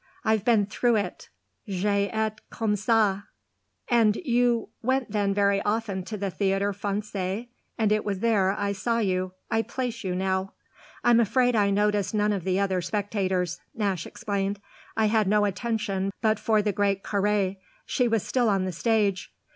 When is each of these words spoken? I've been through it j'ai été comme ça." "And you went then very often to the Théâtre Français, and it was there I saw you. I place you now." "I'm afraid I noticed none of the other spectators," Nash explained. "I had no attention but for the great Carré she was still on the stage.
I've 0.25 0.43
been 0.43 0.65
through 0.65 0.95
it 0.95 1.29
j'ai 1.67 2.09
été 2.11 2.39
comme 2.49 2.73
ça." 2.75 3.25
"And 3.87 4.15
you 4.15 4.69
went 4.81 5.11
then 5.11 5.31
very 5.31 5.61
often 5.61 6.01
to 6.05 6.17
the 6.17 6.31
Théâtre 6.31 6.75
Français, 6.75 7.49
and 7.77 7.91
it 7.91 8.03
was 8.03 8.17
there 8.17 8.51
I 8.59 8.71
saw 8.71 8.97
you. 8.97 9.33
I 9.51 9.61
place 9.61 10.03
you 10.03 10.15
now." 10.15 10.53
"I'm 11.03 11.19
afraid 11.19 11.55
I 11.55 11.69
noticed 11.69 12.15
none 12.15 12.33
of 12.33 12.45
the 12.45 12.59
other 12.59 12.81
spectators," 12.81 13.59
Nash 13.75 14.07
explained. 14.07 14.59
"I 14.97 15.05
had 15.05 15.27
no 15.27 15.45
attention 15.45 16.09
but 16.19 16.39
for 16.39 16.63
the 16.63 16.73
great 16.73 17.03
Carré 17.03 17.57
she 17.85 18.07
was 18.07 18.23
still 18.23 18.49
on 18.49 18.65
the 18.65 18.71
stage. 18.71 19.31